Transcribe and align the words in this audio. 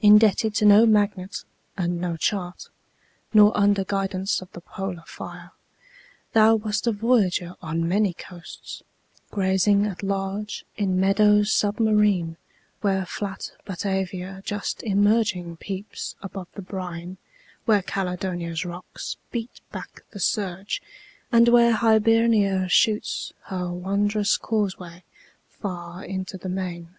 Indebted 0.00 0.54
to 0.54 0.64
no 0.64 0.86
magnet 0.86 1.42
and 1.76 2.00
no 2.00 2.16
chart, 2.16 2.68
Nor 3.32 3.50
under 3.56 3.82
guidance 3.82 4.40
of 4.40 4.48
the 4.52 4.60
polar 4.60 5.02
fire, 5.04 5.50
Thou 6.32 6.54
wast 6.54 6.86
a 6.86 6.92
voyager 6.92 7.56
on 7.60 7.88
many 7.88 8.12
coasts, 8.14 8.84
Grazing 9.32 9.84
at 9.84 10.00
large 10.04 10.64
in 10.76 11.00
meadows 11.00 11.52
submarine, 11.52 12.36
Where 12.82 13.04
flat 13.04 13.50
Batavia 13.64 14.42
just 14.44 14.84
emerging 14.84 15.56
peeps 15.56 16.14
Above 16.22 16.46
the 16.54 16.62
brine, 16.62 17.16
where 17.64 17.82
Caledonia's 17.82 18.64
rocks 18.64 19.16
Beat 19.32 19.60
back 19.72 20.04
the 20.12 20.20
surge, 20.20 20.80
and 21.32 21.48
where 21.48 21.72
Hibernia 21.72 22.68
shoots 22.68 23.32
Her 23.46 23.72
wondrous 23.72 24.36
causeway 24.36 25.02
far 25.48 26.04
into 26.04 26.38
the 26.38 26.48
main. 26.48 26.94